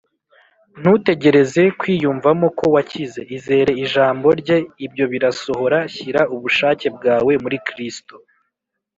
[0.79, 3.21] Ntutegereze kwiyumvamo ko wakize.
[3.35, 5.77] Izere ijambo Rye, ibyo birasohora.
[5.93, 8.15] Shyira ubushake bwawe muri Kristo